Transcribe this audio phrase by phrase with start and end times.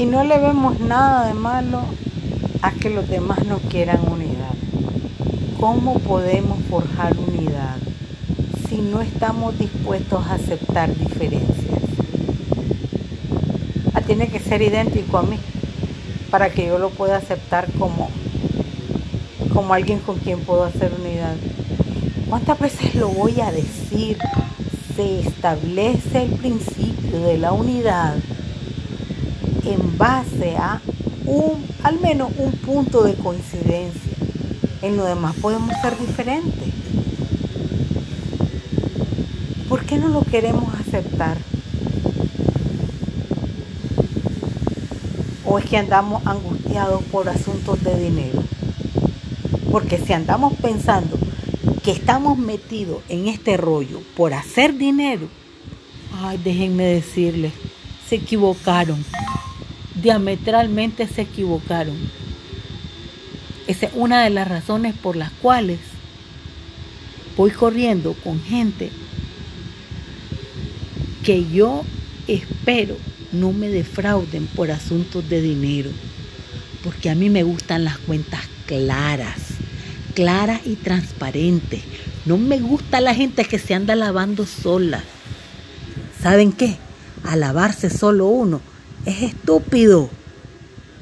[0.00, 1.82] Y no le vemos nada de malo
[2.62, 4.54] a que los demás no quieran unidad.
[5.60, 7.76] ¿Cómo podemos forjar unidad
[8.66, 11.82] si no estamos dispuestos a aceptar diferencias?
[13.92, 15.38] Ah, tiene que ser idéntico a mí
[16.30, 18.08] para que yo lo pueda aceptar como,
[19.52, 21.36] como alguien con quien puedo hacer unidad.
[22.26, 24.16] ¿Cuántas veces lo voy a decir?
[24.96, 28.14] Se establece el principio de la unidad
[29.64, 30.80] en base a
[31.26, 34.12] un, al menos un punto de coincidencia.
[34.82, 36.74] En lo demás podemos ser diferentes.
[39.68, 41.36] ¿Por qué no lo queremos aceptar?
[45.44, 48.42] ¿O es que andamos angustiados por asuntos de dinero?
[49.70, 51.18] Porque si andamos pensando
[51.84, 55.28] que estamos metidos en este rollo por hacer dinero,
[56.20, 57.52] ay, déjenme decirles,
[58.08, 59.04] se equivocaron
[59.94, 61.96] diametralmente se equivocaron.
[63.66, 65.78] Esa es una de las razones por las cuales
[67.36, 68.90] voy corriendo con gente
[71.22, 71.84] que yo
[72.26, 72.96] espero
[73.32, 75.90] no me defrauden por asuntos de dinero,
[76.82, 79.38] porque a mí me gustan las cuentas claras,
[80.14, 81.82] claras y transparentes.
[82.26, 85.02] No me gusta la gente que se anda lavando sola.
[86.20, 86.76] ¿Saben qué?
[87.24, 88.69] A lavarse solo uno
[89.04, 90.08] es estúpido.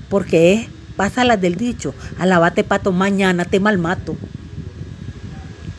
[0.08, 4.16] Porque es, pasa las del dicho, alabate pato, mañana te malmato.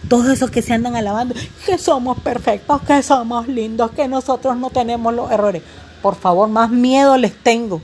[0.08, 4.70] Todos esos que se andan alabando, que somos perfectos, que somos lindos, que nosotros no
[4.70, 5.62] tenemos los errores.
[6.02, 7.82] Por favor, más miedo les tengo.